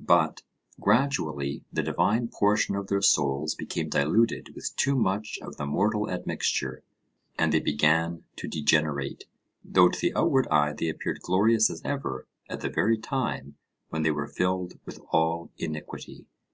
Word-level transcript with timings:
But 0.00 0.40
gradually 0.80 1.62
the 1.70 1.82
divine 1.82 2.28
portion 2.28 2.74
of 2.74 2.86
their 2.86 3.02
souls 3.02 3.54
became 3.54 3.90
diluted 3.90 4.54
with 4.54 4.74
too 4.76 4.96
much 4.96 5.38
of 5.42 5.58
the 5.58 5.66
mortal 5.66 6.08
admixture, 6.10 6.82
and 7.38 7.52
they 7.52 7.60
began 7.60 8.24
to 8.36 8.48
degenerate, 8.48 9.24
though 9.62 9.90
to 9.90 10.00
the 10.00 10.14
outward 10.16 10.48
eye 10.50 10.72
they 10.72 10.88
appeared 10.88 11.20
glorious 11.20 11.68
as 11.68 11.82
ever 11.84 12.26
at 12.48 12.62
the 12.62 12.70
very 12.70 12.96
time 12.96 13.56
when 13.90 14.00
they 14.04 14.10
were 14.10 14.26
filled 14.26 14.80
with 14.86 15.00
all 15.12 15.50
iniquity. 15.58 16.24